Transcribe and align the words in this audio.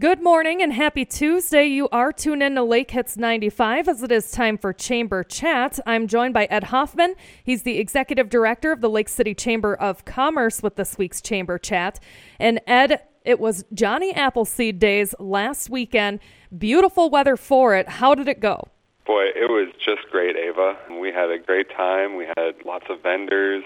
Good 0.00 0.20
morning 0.20 0.60
and 0.60 0.72
happy 0.72 1.04
Tuesday. 1.04 1.66
You 1.66 1.88
are 1.90 2.12
tuned 2.12 2.42
in 2.42 2.56
to 2.56 2.64
Lake 2.64 2.90
Hits 2.90 3.16
95 3.16 3.86
as 3.86 4.02
it 4.02 4.10
is 4.10 4.32
time 4.32 4.58
for 4.58 4.72
Chamber 4.72 5.22
Chat. 5.22 5.78
I'm 5.86 6.08
joined 6.08 6.34
by 6.34 6.46
Ed 6.46 6.64
Hoffman. 6.64 7.14
He's 7.44 7.62
the 7.62 7.78
executive 7.78 8.28
director 8.28 8.72
of 8.72 8.80
the 8.80 8.90
Lake 8.90 9.08
City 9.08 9.36
Chamber 9.36 9.76
of 9.76 10.04
Commerce 10.04 10.64
with 10.64 10.74
this 10.74 10.98
week's 10.98 11.20
Chamber 11.20 11.58
Chat. 11.58 12.00
And 12.40 12.60
Ed, 12.66 13.02
it 13.24 13.38
was 13.38 13.66
Johnny 13.72 14.12
Appleseed 14.12 14.80
Days 14.80 15.14
last 15.20 15.70
weekend. 15.70 16.18
Beautiful 16.58 17.08
weather 17.08 17.36
for 17.36 17.76
it. 17.76 17.88
How 17.88 18.16
did 18.16 18.26
it 18.26 18.40
go? 18.40 18.66
Boy, 19.06 19.26
it 19.26 19.48
was 19.48 19.72
just 19.78 20.10
great, 20.10 20.34
Ava. 20.34 20.76
We 20.98 21.12
had 21.12 21.30
a 21.30 21.38
great 21.38 21.70
time. 21.70 22.16
We 22.16 22.26
had 22.36 22.56
lots 22.64 22.86
of 22.90 23.00
vendors. 23.00 23.62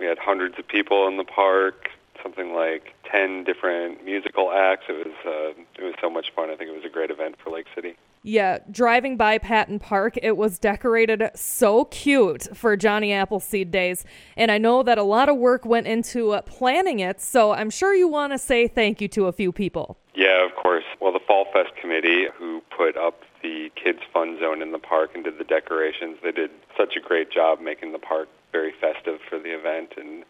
We 0.00 0.06
had 0.06 0.18
hundreds 0.18 0.58
of 0.58 0.66
people 0.66 1.06
in 1.06 1.18
the 1.18 1.24
park 1.24 1.88
something 2.22 2.54
like 2.54 2.94
ten 3.10 3.44
different 3.44 4.04
musical 4.04 4.52
acts. 4.52 4.84
It 4.88 5.06
was 5.06 5.14
uh, 5.26 5.62
it 5.78 5.84
was 5.84 5.94
so 6.00 6.08
much 6.08 6.26
fun. 6.34 6.50
I 6.50 6.56
think 6.56 6.70
it 6.70 6.74
was 6.74 6.84
a 6.84 6.92
great 6.92 7.10
event 7.10 7.36
for 7.42 7.50
Lake 7.50 7.66
City. 7.74 7.96
Yeah, 8.24 8.58
driving 8.70 9.16
by 9.16 9.38
Patton 9.38 9.80
Park, 9.80 10.16
it 10.22 10.36
was 10.36 10.60
decorated 10.60 11.28
so 11.34 11.86
cute 11.86 12.56
for 12.56 12.76
Johnny 12.76 13.12
Appleseed 13.12 13.72
Days. 13.72 14.04
And 14.36 14.52
I 14.52 14.58
know 14.58 14.84
that 14.84 14.96
a 14.96 15.02
lot 15.02 15.28
of 15.28 15.36
work 15.38 15.64
went 15.64 15.88
into 15.88 16.30
uh, 16.30 16.42
planning 16.42 17.00
it, 17.00 17.20
so 17.20 17.52
I'm 17.52 17.68
sure 17.70 17.94
you 17.94 18.06
want 18.06 18.32
to 18.32 18.38
say 18.38 18.68
thank 18.68 19.00
you 19.00 19.08
to 19.08 19.26
a 19.26 19.32
few 19.32 19.50
people. 19.50 19.98
Yeah, 20.14 20.46
of 20.46 20.54
course. 20.54 20.84
Well, 21.00 21.12
the 21.12 21.20
Fall 21.26 21.46
Fest 21.52 21.70
committee 21.80 22.26
who 22.38 22.62
put 22.76 22.96
up 22.96 23.22
the 23.42 23.70
kids' 23.82 24.00
fun 24.12 24.38
zone 24.38 24.62
in 24.62 24.70
the 24.70 24.78
park 24.78 25.10
and 25.14 25.24
did 25.24 25.38
the 25.38 25.44
decorations, 25.44 26.18
they 26.22 26.30
did 26.32 26.50
such 26.76 26.94
a 26.96 27.00
great 27.00 27.32
job 27.32 27.60
making 27.60 27.90
the 27.90 27.98
park 27.98 28.28
very 28.52 28.72
festive 28.80 29.18
for 29.28 29.38
the 29.38 29.50
event 29.50 29.94
and 29.96 30.24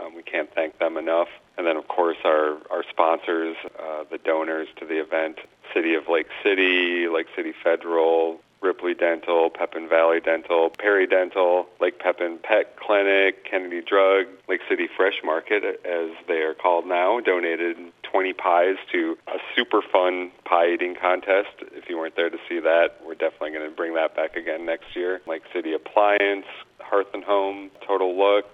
um, 0.00 0.14
we 0.14 0.22
can't 0.22 0.52
thank 0.54 0.78
them 0.78 0.96
enough. 0.96 1.28
And 1.56 1.66
then, 1.66 1.76
of 1.76 1.88
course, 1.88 2.16
our, 2.24 2.56
our 2.70 2.82
sponsors, 2.88 3.56
uh, 3.78 4.04
the 4.10 4.18
donors 4.18 4.68
to 4.78 4.86
the 4.86 5.00
event, 5.00 5.38
City 5.74 5.94
of 5.94 6.08
Lake 6.08 6.28
City, 6.42 7.08
Lake 7.08 7.26
City 7.36 7.52
Federal, 7.62 8.40
Ripley 8.62 8.94
Dental, 8.94 9.50
Pepin 9.50 9.88
Valley 9.88 10.20
Dental, 10.20 10.70
Perry 10.70 11.06
Dental, 11.06 11.66
Lake 11.80 11.98
Pepin 11.98 12.38
Pet 12.42 12.76
Clinic, 12.76 13.44
Kennedy 13.44 13.82
Drug, 13.82 14.26
Lake 14.48 14.60
City 14.68 14.88
Fresh 14.96 15.20
Market, 15.24 15.64
as 15.84 16.10
they 16.28 16.42
are 16.42 16.54
called 16.54 16.86
now, 16.86 17.18
donated 17.20 17.76
20 18.04 18.32
pies 18.34 18.76
to 18.92 19.18
a 19.28 19.38
super 19.56 19.82
fun 19.82 20.30
pie 20.44 20.72
eating 20.72 20.94
contest. 20.94 21.48
If 21.72 21.88
you 21.88 21.98
weren't 21.98 22.14
there 22.16 22.30
to 22.30 22.38
see 22.48 22.60
that, 22.60 23.00
we're 23.04 23.14
definitely 23.14 23.50
going 23.50 23.68
to 23.68 23.76
bring 23.76 23.94
that 23.94 24.14
back 24.14 24.36
again 24.36 24.64
next 24.64 24.94
year. 24.94 25.20
Lake 25.26 25.42
City 25.52 25.72
Appliance, 25.72 26.46
Hearth 26.78 27.08
and 27.14 27.24
Home, 27.24 27.70
Total 27.86 28.16
Look, 28.16 28.46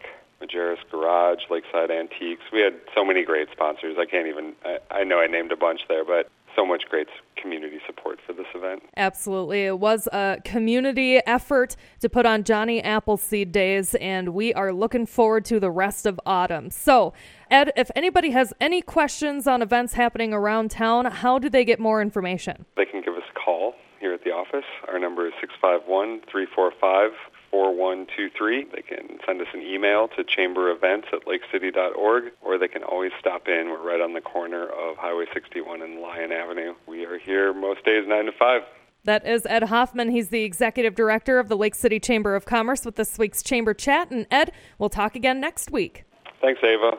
Majerus 0.43 0.79
Garage, 0.91 1.41
Lakeside 1.51 1.91
Antiques. 1.91 2.43
We 2.53 2.61
had 2.61 2.75
so 2.95 3.05
many 3.05 3.25
great 3.25 3.49
sponsors. 3.53 3.97
I 3.99 4.07
can't 4.07 4.27
even, 4.27 4.55
I, 4.65 4.79
I 4.91 5.05
know 5.05 5.21
I 5.21 5.27
named 5.27 5.53
a 5.53 5.57
bunch 5.57 5.81
there, 5.89 6.05
but 6.05 6.31
so 6.59 6.67
much 6.67 6.85
great 6.91 7.09
community 7.41 7.79
support 7.87 8.19
for 8.27 8.33
this 8.33 8.47
event. 8.55 8.83
Absolutely. 8.97 9.67
It 9.67 9.79
was 9.79 10.09
a 10.09 10.39
community 10.45 11.19
effort 11.27 11.77
to 12.01 12.09
put 12.09 12.27
on 12.27 12.43
Johnny 12.43 12.83
Appleseed 12.83 13.53
Days, 13.53 13.95
and 13.97 14.31
we 14.31 14.53
are 14.55 14.73
looking 14.73 15.07
forward 15.07 15.45
to 15.47 15.61
the 15.61 15.71
rest 15.71 16.05
of 16.05 16.21
autumn. 16.27 16.71
So, 16.71 17.13
Ed, 17.51 17.73
if 17.77 17.91
anybody 17.95 18.31
has 18.31 18.53
any 18.61 18.83
questions 18.83 19.47
on 19.47 19.63
events 19.63 19.95
happening 19.95 20.33
around 20.33 20.71
town, 20.71 21.05
how 21.07 21.39
do 21.39 21.49
they 21.49 21.65
get 21.65 21.79
more 21.79 22.03
information? 22.03 22.65
They 22.77 22.87
can 22.87 23.03
give 23.03 23.15
us 23.15 23.23
a 23.31 23.39
call 23.39 23.75
here 24.01 24.13
at 24.13 24.25
the 24.25 24.31
office. 24.31 24.67
Our 24.89 24.99
number 24.99 25.27
is 25.27 25.35
651 25.41 26.23
345 26.31 27.13
4123. 27.51 28.67
They 28.75 28.83
can 28.83 29.19
send 29.27 29.41
us 29.41 29.49
an 29.55 29.63
email 29.63 30.09
to 30.17 30.25
chamberevents 30.25 31.09
at 31.13 31.21
lakecity.org, 31.27 32.33
or 32.43 32.59
they 32.59 32.69
can 32.69 32.83
always 32.83 33.13
stop 33.19 33.49
in. 33.49 33.71
We're 33.71 33.87
right 33.87 34.01
on 34.01 34.13
the 34.15 34.21
corner 34.21 34.65
of 34.65 34.97
Highway 34.97 35.27
61 35.33 35.83
and 35.83 36.01
Lyon 36.01 36.33
Avenue. 36.33 36.75
We 36.87 37.05
are 37.05 37.19
here 37.19 37.53
most 37.53 37.85
days 37.85 38.05
9 38.07 38.25
to 38.27 38.33
5. 38.33 38.63
That 39.05 39.27
is 39.27 39.47
Ed 39.47 39.65
Hoffman. 39.65 40.11
He's 40.11 40.29
the 40.29 40.43
executive 40.43 40.95
director 40.95 41.39
of 41.39 41.49
the 41.49 41.57
Lake 41.57 41.75
City 41.75 41.99
Chamber 41.99 42.35
of 42.35 42.45
Commerce 42.45 42.85
with 42.85 42.97
this 42.97 43.19
week's 43.19 43.43
Chamber 43.43 43.73
Chat. 43.73 44.11
And 44.11 44.27
Ed, 44.31 44.53
we'll 44.79 44.91
talk 44.91 45.17
again 45.17 45.41
next 45.41 45.71
week. 45.71 46.05
Thanks, 46.41 46.61
Ava. 46.63 46.99